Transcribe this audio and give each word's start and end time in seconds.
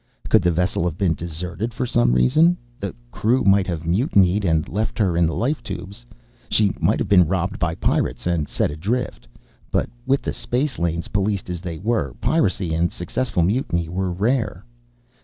Could 0.29 0.41
the 0.41 0.49
vessel 0.49 0.85
have 0.85 0.97
been 0.97 1.13
deserted 1.13 1.75
for 1.75 1.85
some 1.85 2.13
reason? 2.13 2.57
The 2.79 2.95
crew 3.11 3.43
might 3.43 3.67
have 3.67 3.85
mutinied, 3.85 4.43
and 4.43 4.67
left 4.67 4.97
her 4.97 5.15
in 5.15 5.27
the 5.27 5.35
life 5.35 5.61
tubes. 5.61 6.07
She 6.49 6.73
might 6.79 6.97
have 6.97 7.07
been 7.07 7.27
robbed 7.27 7.59
by 7.59 7.75
pirates, 7.75 8.25
and 8.25 8.49
set 8.49 8.71
adrift. 8.71 9.27
But 9.71 9.91
with 10.07 10.23
the 10.23 10.33
space 10.33 10.79
lanes 10.79 11.09
policed 11.09 11.51
as 11.51 11.61
they 11.61 11.77
were, 11.77 12.15
piracy 12.19 12.73
and 12.73 12.91
successful 12.91 13.43
mutiny 13.43 13.89
were 13.89 14.11
rare. 14.11 14.65